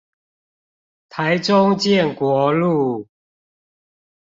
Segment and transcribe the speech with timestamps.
[1.09, 3.07] 台中建國路